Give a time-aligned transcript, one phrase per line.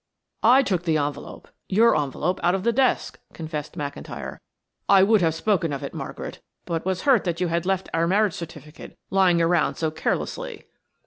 [0.41, 4.39] "I took the envelope your envelope out of the desk," confessed McIntyre.
[4.89, 8.07] "I would have spoken of it, Margaret, but was hurt that you had left our
[8.07, 10.65] marriage certificate lying around so carelessly."